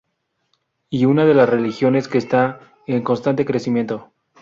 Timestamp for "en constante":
2.87-3.45